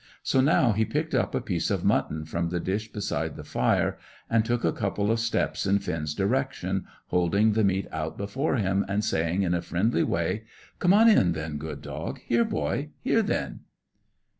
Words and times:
So 0.23 0.41
now 0.41 0.71
he 0.71 0.83
picked 0.83 1.13
up 1.13 1.35
a 1.35 1.39
piece 1.41 1.69
of 1.69 1.83
mutton 1.85 2.25
from 2.25 2.49
the 2.49 2.59
dish 2.59 2.91
beside 2.91 3.35
the 3.35 3.43
fire, 3.43 3.99
and 4.31 4.43
took 4.43 4.63
a 4.63 4.71
couple 4.73 5.11
of 5.11 5.19
steps 5.19 5.67
in 5.67 5.77
Finn's 5.77 6.15
direction, 6.15 6.85
holding 7.09 7.51
the 7.51 7.63
meat 7.63 7.85
out 7.91 8.17
before 8.17 8.55
him, 8.55 8.83
and 8.87 9.05
saying 9.05 9.43
in 9.43 9.53
a 9.53 9.61
friendly 9.61 10.01
way 10.01 10.45
"Come 10.79 10.91
on 10.95 11.07
in, 11.07 11.33
then, 11.33 11.57
good 11.59 11.83
dog! 11.83 12.19
Here, 12.25 12.43
boy! 12.45 12.89
Here 13.03 13.21
then!" 13.21 13.59